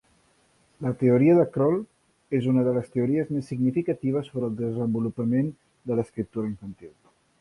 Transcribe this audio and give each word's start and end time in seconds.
La 0.85 0.91
teoria 1.01 1.33
de 1.39 1.43
Kroll 1.57 1.77
és 2.39 2.47
una 2.53 2.63
de 2.67 2.73
les 2.77 2.89
teories 2.95 3.29
més 3.35 3.51
significatives 3.53 4.31
sobre 4.33 4.49
el 4.53 4.57
desenvolupament 4.63 5.53
de 5.91 5.99
l'escriptura 6.01 6.51
infantil. 6.55 6.95